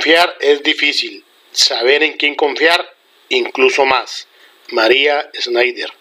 [0.00, 2.96] Confiar es difícil, saber en quién confiar
[3.28, 4.28] incluso más.
[4.70, 5.92] María Snyder.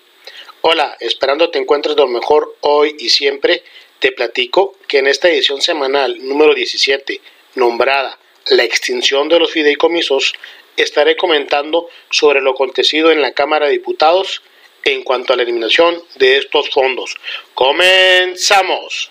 [0.61, 3.61] Hola, esperando te encuentres lo mejor hoy y siempre,
[3.99, 7.19] te platico que en esta edición semanal número 17,
[7.55, 10.31] nombrada La extinción de los fideicomisos,
[10.77, 14.41] estaré comentando sobre lo acontecido en la Cámara de Diputados
[14.85, 17.17] en cuanto a la eliminación de estos fondos.
[17.53, 19.09] ¡Comenzamos!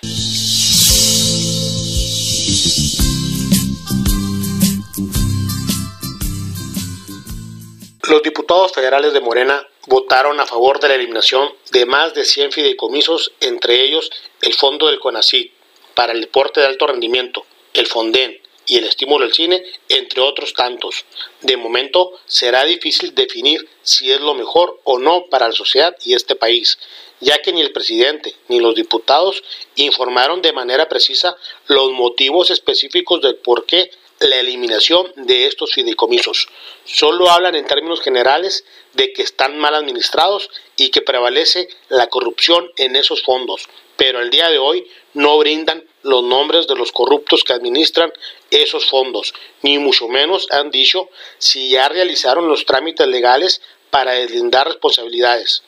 [8.08, 12.52] Los diputados federales de Morena votaron a favor de la eliminación de más de 100
[12.52, 15.52] fideicomisos, entre ellos el Fondo del CONACYT
[15.92, 17.44] para el deporte de alto rendimiento,
[17.74, 21.04] el FONDEN y el estímulo del cine, entre otros tantos.
[21.42, 26.14] De momento será difícil definir si es lo mejor o no para la sociedad y
[26.14, 26.78] este país,
[27.20, 29.44] ya que ni el presidente ni los diputados
[29.76, 31.36] informaron de manera precisa
[31.66, 36.48] los motivos específicos del por qué la eliminación de estos fideicomisos.
[36.84, 42.70] Solo hablan en términos generales de que están mal administrados y que prevalece la corrupción
[42.76, 47.44] en esos fondos, pero al día de hoy no brindan los nombres de los corruptos
[47.44, 48.12] que administran
[48.50, 51.08] esos fondos, ni mucho menos han dicho
[51.38, 55.62] si ya realizaron los trámites legales para deslindar responsabilidades.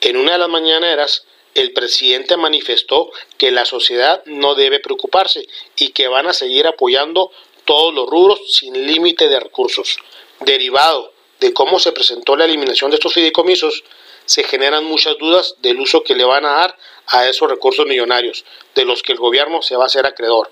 [0.00, 5.88] En una de las mañaneras, el presidente manifestó que la sociedad no debe preocuparse y
[5.88, 7.32] que van a seguir apoyando
[7.66, 9.98] todos los rubros sin límite de recursos.
[10.40, 13.84] Derivado de cómo se presentó la eliminación de estos fideicomisos,
[14.24, 18.44] se generan muchas dudas del uso que le van a dar a esos recursos millonarios,
[18.74, 20.50] de los que el gobierno se va a hacer acreedor,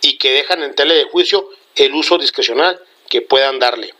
[0.00, 3.94] y que dejan en tele de juicio el uso discrecional que puedan darle.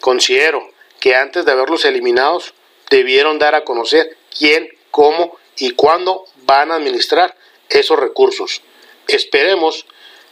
[0.00, 2.52] Considero que antes de haberlos eliminados,
[2.90, 7.36] debieron dar a conocer quién, cómo y cuándo van a administrar
[7.68, 8.62] esos recursos.
[9.08, 9.86] Esperemos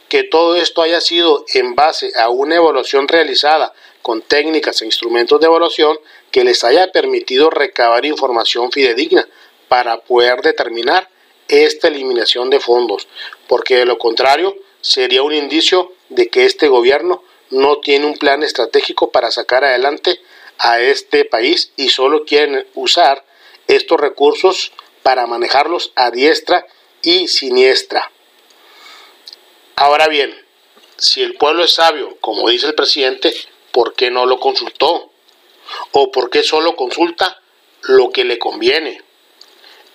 [0.09, 5.39] que todo esto haya sido en base a una evaluación realizada con técnicas e instrumentos
[5.39, 5.99] de evaluación
[6.31, 9.27] que les haya permitido recabar información fidedigna
[9.67, 11.09] para poder determinar
[11.47, 13.07] esta eliminación de fondos,
[13.47, 18.43] porque de lo contrario sería un indicio de que este gobierno no tiene un plan
[18.43, 20.19] estratégico para sacar adelante
[20.57, 23.25] a este país y solo quieren usar
[23.67, 24.71] estos recursos
[25.03, 26.65] para manejarlos a diestra
[27.01, 28.11] y siniestra.
[29.77, 30.33] Ahora bien,
[30.95, 33.35] si el pueblo es sabio, como dice el presidente,
[33.71, 35.11] ¿por qué no lo consultó?
[35.91, 37.41] ¿O por qué solo consulta
[37.81, 39.01] lo que le conviene?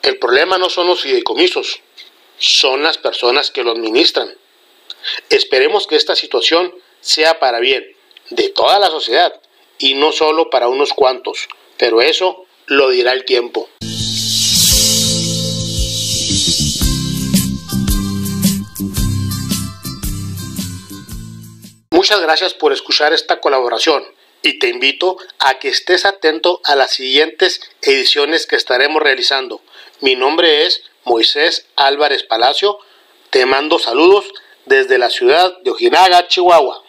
[0.03, 1.81] El problema no son los fideicomisos,
[2.39, 4.31] son las personas que lo administran.
[5.31, 7.97] Esperemos que esta situación sea para bien
[8.29, 9.41] de toda la sociedad
[9.79, 11.49] y no solo para unos cuantos,
[11.79, 13.71] pero eso lo dirá el tiempo.
[22.11, 24.05] Muchas gracias por escuchar esta colaboración
[24.43, 29.63] y te invito a que estés atento a las siguientes ediciones que estaremos realizando.
[30.01, 32.79] Mi nombre es Moisés Álvarez Palacio.
[33.31, 34.25] Te mando saludos
[34.67, 36.83] desde la ciudad de Ojinaga, Chihuahua.